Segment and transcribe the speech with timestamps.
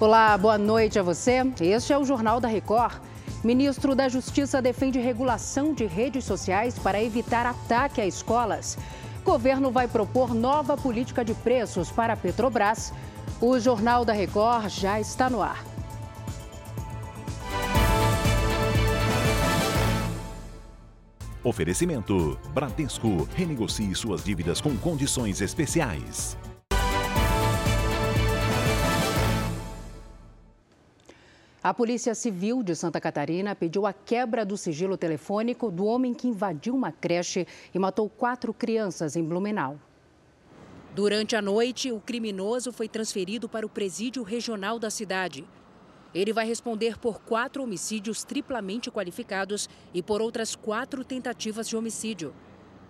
[0.00, 1.42] Olá, boa noite a você.
[1.60, 3.02] Este é o Jornal da Record.
[3.42, 8.78] Ministro da Justiça defende regulação de redes sociais para evitar ataque a escolas.
[9.24, 12.92] Governo vai propor nova política de preços para a Petrobras.
[13.40, 15.64] O Jornal da Record já está no ar.
[21.42, 23.28] Oferecimento: Bradesco.
[23.34, 26.38] Renegocie suas dívidas com condições especiais.
[31.60, 36.28] A Polícia Civil de Santa Catarina pediu a quebra do sigilo telefônico do homem que
[36.28, 39.76] invadiu uma creche e matou quatro crianças em Blumenau.
[40.94, 45.44] Durante a noite, o criminoso foi transferido para o presídio regional da cidade.
[46.14, 52.32] Ele vai responder por quatro homicídios triplamente qualificados e por outras quatro tentativas de homicídio.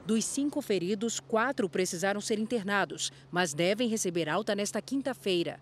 [0.04, 5.58] Dos cinco feridos, quatro precisaram ser internados, mas devem receber alta nesta quinta-feira.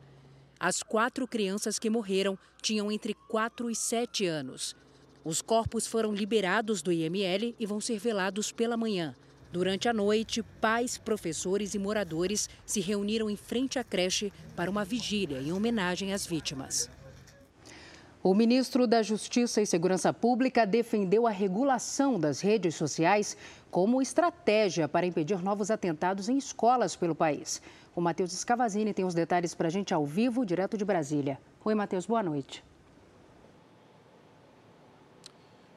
[0.58, 4.74] As quatro crianças que morreram tinham entre 4 e 7 anos.
[5.22, 9.14] Os corpos foram liberados do IML e vão ser velados pela manhã.
[9.52, 14.84] Durante a noite, pais, professores e moradores se reuniram em frente à creche para uma
[14.84, 16.90] vigília em homenagem às vítimas.
[18.28, 23.36] O ministro da Justiça e Segurança Pública defendeu a regulação das redes sociais
[23.70, 27.62] como estratégia para impedir novos atentados em escolas pelo país.
[27.94, 31.38] O Matheus Scavazini tem os detalhes para a gente ao vivo, direto de Brasília.
[31.64, 32.64] Oi, Matheus, boa noite.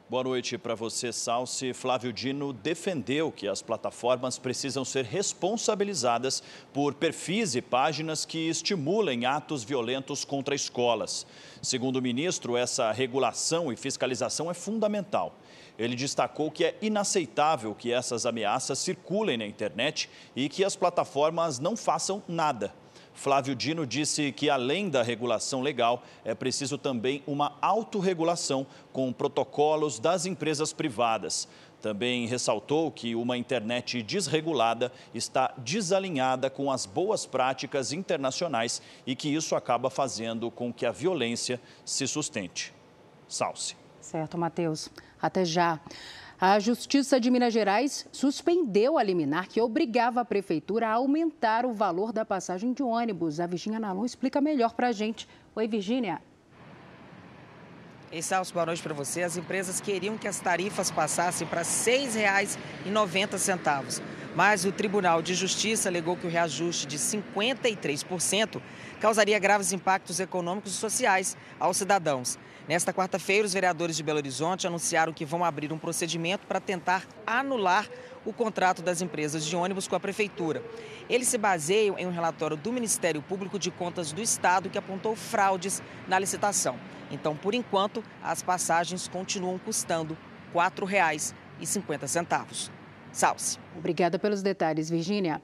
[0.09, 1.71] Boa noite para você, Salsi.
[1.71, 6.41] Flávio Dino defendeu que as plataformas precisam ser responsabilizadas
[6.73, 11.27] por perfis e páginas que estimulem atos violentos contra escolas.
[11.61, 15.35] Segundo o ministro, essa regulação e fiscalização é fundamental.
[15.77, 21.59] Ele destacou que é inaceitável que essas ameaças circulem na internet e que as plataformas
[21.59, 22.73] não façam nada.
[23.19, 29.99] Flávio Dino disse que, além da regulação legal, é preciso também uma autorregulação com protocolos
[29.99, 31.45] das empresas privadas.
[31.81, 39.27] Também ressaltou que uma internet desregulada está desalinhada com as boas práticas internacionais e que
[39.27, 42.73] isso acaba fazendo com que a violência se sustente.
[43.27, 43.75] Salce.
[43.99, 44.89] Certo, Matheus.
[45.21, 45.77] Até já.
[46.41, 51.73] A Justiça de Minas Gerais suspendeu a liminar que obrigava a prefeitura a aumentar o
[51.73, 53.41] valor da passagem de ônibus.
[53.41, 55.27] A Virginia Nalon explica melhor para a gente.
[55.53, 56.21] Oi, Virginia.
[58.11, 59.21] Ei, Salso, boa noite para você.
[59.21, 64.01] As empresas queriam que as tarifas passassem para R$ 6,90,
[64.35, 68.59] mas o Tribunal de Justiça alegou que o reajuste de 53%
[68.99, 72.39] causaria graves impactos econômicos e sociais aos cidadãos.
[72.67, 77.05] Nesta quarta-feira, os vereadores de Belo Horizonte anunciaram que vão abrir um procedimento para tentar
[77.27, 77.87] anular
[78.25, 80.63] o contrato das empresas de ônibus com a Prefeitura.
[81.09, 85.15] Eles se baseiam em um relatório do Ministério Público de Contas do Estado que apontou
[85.15, 86.77] fraudes na licitação.
[87.11, 90.17] Então, por enquanto, as passagens continuam custando
[90.53, 92.78] R$ 4,50.
[93.11, 93.57] Salce.
[93.77, 95.41] Obrigada pelos detalhes, Virgínia.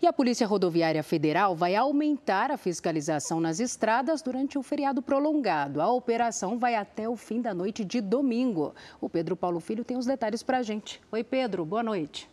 [0.00, 5.80] E a Polícia Rodoviária Federal vai aumentar a fiscalização nas estradas durante o feriado prolongado.
[5.80, 8.74] A operação vai até o fim da noite de domingo.
[9.00, 11.00] O Pedro Paulo Filho tem os detalhes para a gente.
[11.10, 12.28] Oi, Pedro, boa noite.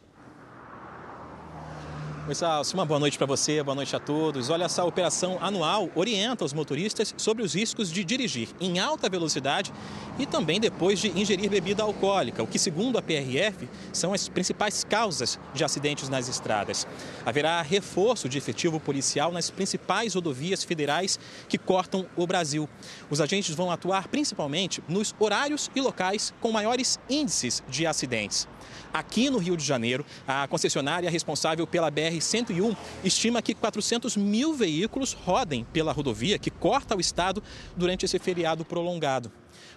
[2.27, 2.73] Oi, Salso.
[2.73, 4.49] Uma boa noite para você, boa noite a todos.
[4.49, 9.71] Olha, essa operação anual orienta os motoristas sobre os riscos de dirigir em alta velocidade
[10.17, 14.83] e também depois de ingerir bebida alcoólica, o que, segundo a PRF, são as principais
[14.83, 16.87] causas de acidentes nas estradas.
[17.23, 22.67] Haverá reforço de efetivo policial nas principais rodovias federais que cortam o Brasil.
[23.07, 28.47] Os agentes vão atuar principalmente nos horários e locais com maiores índices de acidentes.
[28.91, 35.13] Aqui no Rio de Janeiro, a concessionária responsável pela BR-101 estima que 400 mil veículos
[35.13, 37.43] rodem pela rodovia que corta o estado
[37.75, 39.31] durante esse feriado prolongado.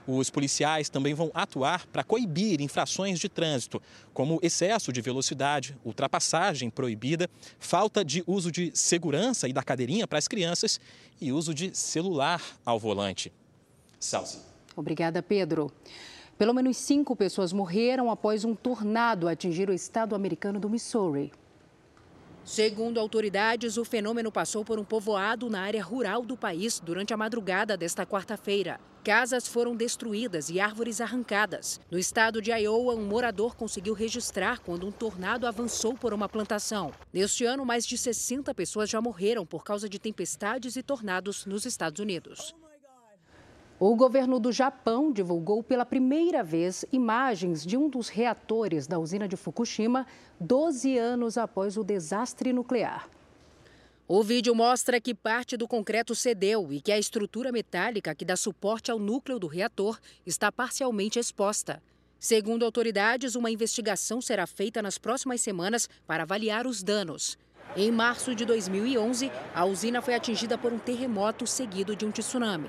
[0.06, 3.80] Os policiais também vão atuar para coibir infrações de trânsito,
[4.14, 7.28] como excesso de velocidade, ultrapassagem proibida,
[7.58, 10.80] falta de uso de segurança e da cadeirinha para as crianças
[11.20, 13.32] e uso de celular ao volante.
[14.00, 14.46] Salsa.
[14.74, 15.70] Obrigada, Pedro.
[16.38, 21.32] Pelo menos cinco pessoas morreram após um tornado atingir o estado americano do Missouri.
[22.48, 27.16] Segundo autoridades, o fenômeno passou por um povoado na área rural do país durante a
[27.16, 28.80] madrugada desta quarta-feira.
[29.04, 31.78] Casas foram destruídas e árvores arrancadas.
[31.90, 36.90] No estado de Iowa, um morador conseguiu registrar quando um tornado avançou por uma plantação.
[37.12, 41.66] Neste ano, mais de 60 pessoas já morreram por causa de tempestades e tornados nos
[41.66, 42.54] Estados Unidos.
[43.80, 49.28] O governo do Japão divulgou pela primeira vez imagens de um dos reatores da usina
[49.28, 50.04] de Fukushima,
[50.40, 53.08] 12 anos após o desastre nuclear.
[54.08, 58.34] O vídeo mostra que parte do concreto cedeu e que a estrutura metálica que dá
[58.34, 61.80] suporte ao núcleo do reator está parcialmente exposta.
[62.18, 67.38] Segundo autoridades, uma investigação será feita nas próximas semanas para avaliar os danos.
[67.76, 72.68] Em março de 2011, a usina foi atingida por um terremoto seguido de um tsunami.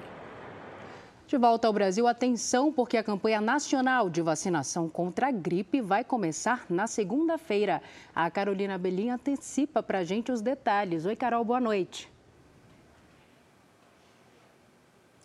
[1.30, 6.04] De volta ao Brasil, atenção, porque a campanha nacional de vacinação contra a gripe vai
[6.04, 7.84] começar na segunda-feira.
[8.16, 11.06] A Carolina Belim antecipa para a gente os detalhes.
[11.06, 12.10] Oi, Carol, boa noite.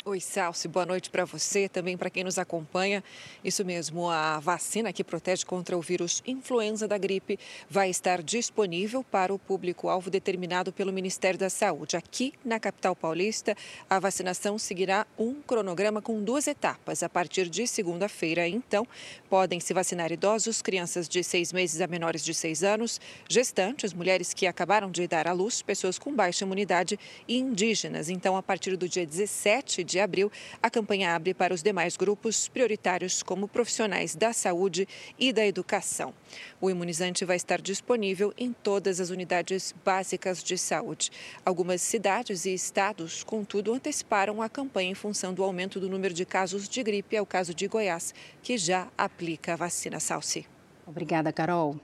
[0.07, 3.03] Oi, Salsi, boa noite para você, também para quem nos acompanha.
[3.43, 7.39] Isso mesmo, a vacina que protege contra o vírus influenza da gripe
[7.71, 11.97] vai estar disponível para o público-alvo determinado pelo Ministério da Saúde.
[11.97, 13.57] Aqui na capital paulista,
[13.89, 17.03] a vacinação seguirá um cronograma com duas etapas.
[17.03, 18.87] A partir de segunda-feira, então,
[19.31, 24.35] podem se vacinar idosos, crianças de seis meses a menores de seis anos, gestantes, mulheres
[24.35, 28.11] que acabaram de dar à luz, pessoas com baixa imunidade e indígenas.
[28.11, 30.31] Então, a partir do dia 17 de de abril,
[30.61, 36.13] a campanha abre para os demais grupos prioritários, como profissionais da saúde e da educação.
[36.61, 41.13] O imunizante vai estar disponível em todas as unidades básicas de saúde.
[41.45, 46.25] Algumas cidades e estados, contudo, anteciparam a campanha em função do aumento do número de
[46.25, 47.15] casos de gripe.
[47.15, 48.13] É o caso de Goiás,
[48.43, 50.45] que já aplica a vacina Salsi.
[50.85, 51.79] Obrigada, Carol.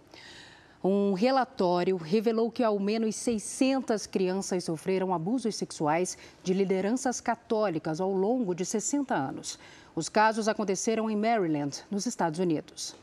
[0.83, 8.11] Um relatório revelou que ao menos 600 crianças sofreram abusos sexuais de lideranças católicas ao
[8.11, 9.59] longo de 60 anos.
[9.95, 12.97] Os casos aconteceram em Maryland, nos Estados Unidos.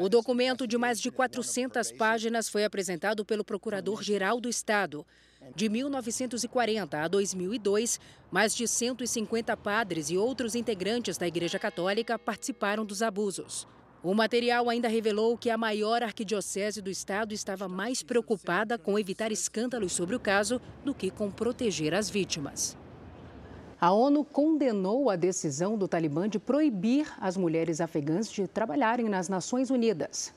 [0.00, 5.06] O documento de mais de 400 páginas foi apresentado pelo Procurador-Geral do Estado.
[5.54, 12.84] De 1940 a 2002, mais de 150 padres e outros integrantes da Igreja Católica participaram
[12.84, 13.68] dos abusos.
[14.08, 19.30] O material ainda revelou que a maior arquidiocese do estado estava mais preocupada com evitar
[19.30, 22.74] escândalos sobre o caso do que com proteger as vítimas.
[23.78, 29.28] A ONU condenou a decisão do Talibã de proibir as mulheres afegãs de trabalharem nas
[29.28, 30.32] Nações Unidas.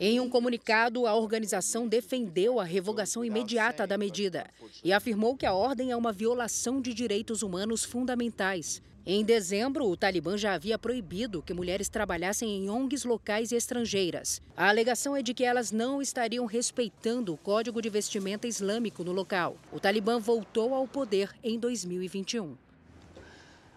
[0.00, 4.50] Em um comunicado, a organização defendeu a revogação imediata da medida
[4.82, 9.96] e afirmou que a ordem é uma violação de direitos humanos fundamentais em dezembro, o
[9.96, 14.40] Talibã já havia proibido que mulheres trabalhassem em ONGs locais e estrangeiras.
[14.56, 19.10] A alegação é de que elas não estariam respeitando o código de vestimenta islâmico no
[19.10, 19.56] local.
[19.72, 22.54] O Talibã voltou ao poder em 2021.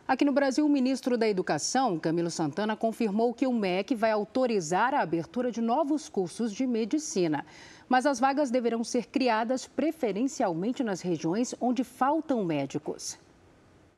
[0.08, 4.94] Aqui no Brasil, o ministro da Educação, Camilo Santana, confirmou que o MEC vai autorizar
[4.94, 7.44] a abertura de novos cursos de medicina.
[7.90, 13.18] Mas as vagas deverão ser criadas preferencialmente nas regiões onde faltam médicos.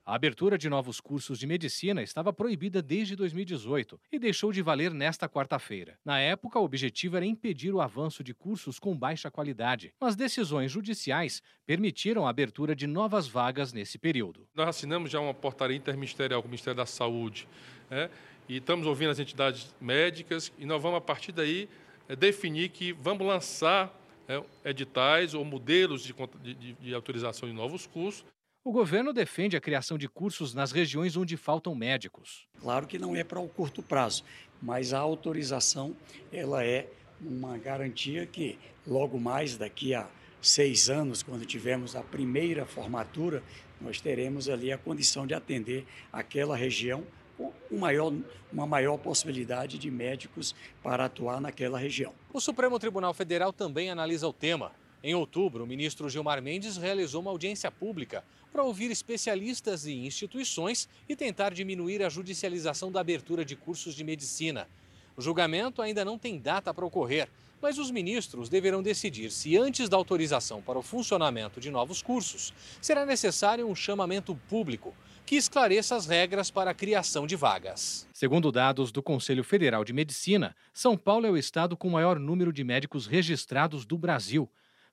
[0.07, 4.93] A abertura de novos cursos de medicina estava proibida desde 2018 e deixou de valer
[4.93, 5.99] nesta quarta-feira.
[6.05, 10.71] Na época, o objetivo era impedir o avanço de cursos com baixa qualidade, mas decisões
[10.71, 14.47] judiciais permitiram a abertura de novas vagas nesse período.
[14.55, 17.45] Nós assinamos já uma portaria interministerial com o Ministério da Saúde
[17.89, 18.09] né,
[18.47, 21.67] e estamos ouvindo as entidades médicas e nós vamos, a partir daí,
[22.07, 23.93] é, definir que vamos lançar
[24.25, 28.23] é, editais ou modelos de, de, de autorização de novos cursos
[28.67, 32.45] o governo defende a criação de cursos nas regiões onde faltam médicos.
[32.59, 34.25] Claro que não é para o curto prazo,
[34.61, 35.95] mas a autorização
[36.33, 36.85] ela é
[37.21, 40.09] uma garantia que logo mais daqui a
[40.41, 43.41] seis anos, quando tivermos a primeira formatura,
[43.79, 47.05] nós teremos ali a condição de atender aquela região
[47.37, 48.11] com um maior,
[48.51, 52.13] uma maior possibilidade de médicos para atuar naquela região.
[52.33, 54.73] O Supremo Tribunal Federal também analisa o tema.
[55.03, 60.89] Em outubro, o ministro Gilmar Mendes realizou uma audiência pública para ouvir especialistas e instituições
[61.07, 64.67] e tentar diminuir a judicialização da abertura de cursos de medicina.
[65.15, 67.29] O julgamento ainda não tem data para ocorrer,
[67.61, 72.53] mas os ministros deverão decidir se, antes da autorização para o funcionamento de novos cursos,
[72.81, 78.07] será necessário um chamamento público que esclareça as regras para a criação de vagas.
[78.13, 82.17] Segundo dados do Conselho Federal de Medicina, São Paulo é o estado com o maior
[82.17, 84.49] número de médicos registrados do Brasil.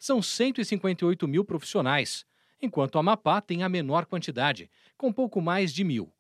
[0.06, 2.26] São 158 mil profissionais
[2.60, 6.12] enquanto Amapá tem a menor quantidade, com pouco mais de mil.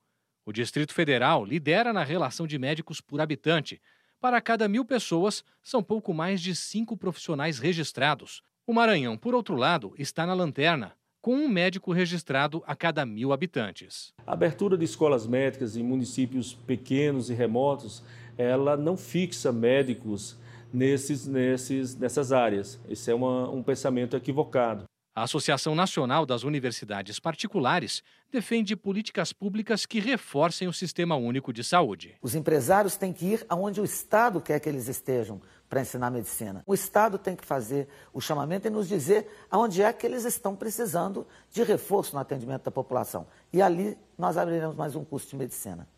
[0.46, 3.82] O Distrito Federal lidera na relação de médicos por habitante.
[4.18, 8.42] Para cada mil pessoas, são pouco mais de cinco profissionais registrados.
[8.66, 13.34] O Maranhão, por outro lado, está na lanterna, com um médico registrado a cada mil
[13.34, 14.14] habitantes.
[14.26, 18.02] A abertura de escolas médicas em municípios pequenos e remotos,
[18.38, 20.42] ela não fixa médicos
[20.74, 22.80] nesses, nesses, nessas áreas.
[22.88, 24.84] Esse é uma, um pensamento equivocado.
[25.16, 28.02] A Associação Nacional das Universidades Particulares
[28.32, 32.16] defende políticas públicas que reforcem o sistema único de saúde.
[32.20, 36.64] Os empresários têm que ir aonde o Estado quer que eles estejam, para ensinar medicina.
[36.66, 40.56] O Estado tem que fazer o chamamento e nos dizer aonde é que eles estão
[40.56, 43.26] precisando de reforço no atendimento da população.
[43.52, 45.88] E ali nós abriremos mais um curso de medicina.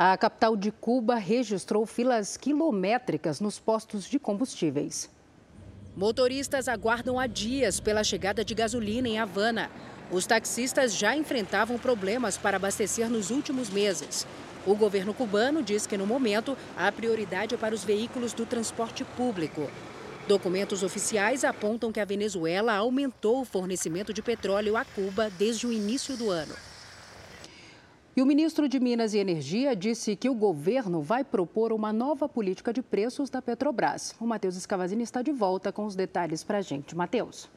[0.00, 5.10] A capital de Cuba registrou filas quilométricas nos postos de combustíveis.
[5.96, 9.68] Motoristas aguardam há dias pela chegada de gasolina em Havana.
[10.12, 14.24] Os taxistas já enfrentavam problemas para abastecer nos últimos meses.
[14.64, 19.68] O governo cubano diz que, no momento, a prioridade para os veículos do transporte público.
[20.28, 25.72] Documentos oficiais apontam que a Venezuela aumentou o fornecimento de petróleo a Cuba desde o
[25.72, 26.54] início do ano.
[28.18, 32.28] E o ministro de Minas e Energia disse que o governo vai propor uma nova
[32.28, 34.12] política de preços da Petrobras.
[34.20, 36.96] O Matheus Escavazini está de volta com os detalhes para a gente.
[36.96, 37.48] Matheus.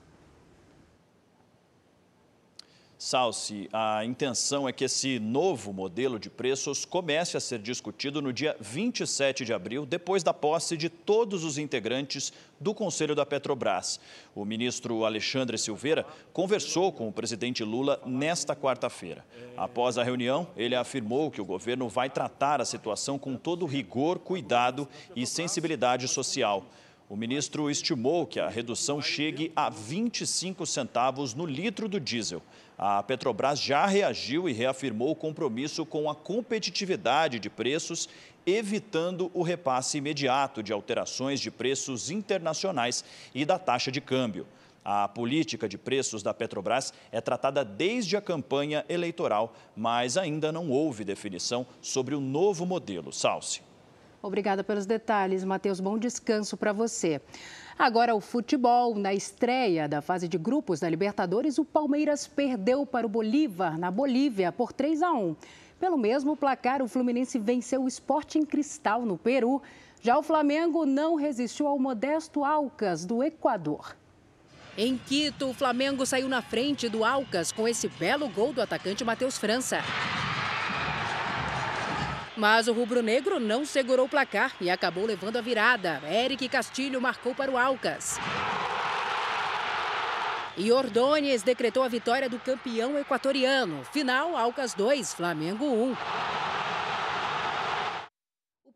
[3.04, 8.32] Salsi, a intenção é que esse novo modelo de preços comece a ser discutido no
[8.32, 14.00] dia 27 de abril, depois da posse de todos os integrantes do Conselho da Petrobras.
[14.36, 19.26] O ministro Alexandre Silveira conversou com o presidente Lula nesta quarta-feira.
[19.58, 24.20] Após a reunião, ele afirmou que o governo vai tratar a situação com todo rigor,
[24.20, 26.68] cuidado e sensibilidade social.
[27.12, 32.42] O ministro estimou que a redução chegue a 25 centavos no litro do diesel.
[32.78, 38.08] A Petrobras já reagiu e reafirmou o compromisso com a competitividade de preços,
[38.46, 43.04] evitando o repasse imediato de alterações de preços internacionais
[43.36, 44.48] e da taxa de câmbio.
[44.82, 50.70] A política de preços da Petrobras é tratada desde a campanha eleitoral, mas ainda não
[50.70, 53.12] houve definição sobre o novo modelo.
[53.12, 53.70] Salce.
[54.22, 55.80] Obrigada pelos detalhes, Matheus.
[55.80, 57.20] Bom descanso para você.
[57.78, 58.94] Agora, o futebol.
[58.96, 63.90] Na estreia da fase de grupos da Libertadores, o Palmeiras perdeu para o Bolívar, na
[63.90, 65.36] Bolívia, por 3 a 1.
[65.80, 69.60] Pelo mesmo placar, o Fluminense venceu o Sporting Cristal, no Peru.
[70.00, 73.96] Já o Flamengo não resistiu ao modesto Alcas, do Equador.
[74.78, 79.04] Em Quito, o Flamengo saiu na frente do Alcas com esse belo gol do atacante
[79.04, 79.80] Matheus França.
[82.42, 86.02] Mas o rubro-negro não segurou o placar e acabou levando a virada.
[86.12, 88.18] Eric Castilho marcou para o Alcas.
[90.58, 93.84] E Ordôñez decretou a vitória do campeão equatoriano.
[93.94, 95.96] Final, Alcas 2, Flamengo 1.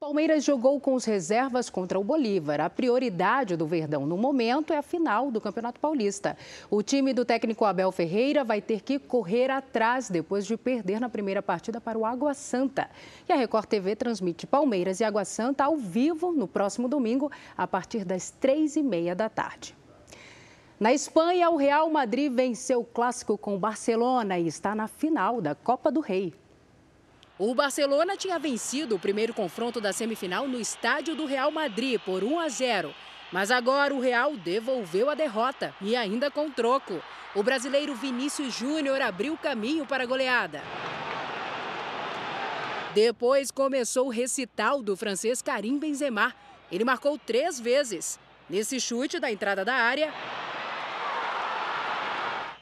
[0.05, 2.61] Palmeiras jogou com os reservas contra o Bolívar.
[2.61, 6.37] A prioridade do Verdão no momento é a final do Campeonato Paulista.
[6.69, 11.09] O time do técnico Abel Ferreira vai ter que correr atrás depois de perder na
[11.09, 12.87] primeira partida para o Água Santa.
[13.27, 17.65] E a Record TV transmite Palmeiras e Água Santa ao vivo no próximo domingo, a
[17.65, 19.75] partir das três e meia da tarde.
[20.79, 25.41] Na Espanha, o Real Madrid venceu o clássico com o Barcelona e está na final
[25.41, 26.31] da Copa do Rei.
[27.37, 32.23] O Barcelona tinha vencido o primeiro confronto da semifinal no estádio do Real Madrid por
[32.23, 32.95] 1 a 0.
[33.29, 37.03] Mas agora o Real devolveu a derrota e ainda com troco.
[37.35, 40.61] O brasileiro Vinícius Júnior abriu caminho para a goleada.
[42.93, 46.33] Depois começou o recital do francês Karim Benzema.
[46.71, 48.17] Ele marcou três vezes.
[48.49, 50.13] Nesse chute da entrada da área,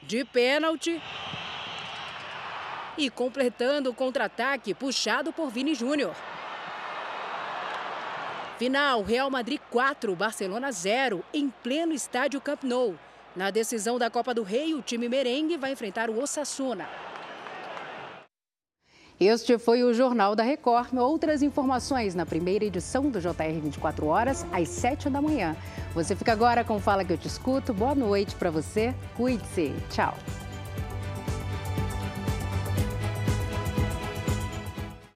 [0.02, 1.00] de pênalti
[2.98, 6.16] e completando o contra-ataque puxado por Vini Júnior.
[8.58, 12.96] Final, Real Madrid 4, Barcelona 0, em pleno estádio Camp Nou.
[13.36, 16.88] Na decisão da Copa do Rei, o time merengue vai enfrentar o Osasuna.
[19.20, 20.94] Este foi o Jornal da Record.
[20.96, 25.56] Outras informações na primeira edição do JR 24 horas, às 7 da manhã.
[25.94, 27.74] Você fica agora com Fala que eu te escuto.
[27.74, 28.94] Boa noite para você.
[29.16, 29.74] Cuide-se.
[29.90, 30.16] Tchau.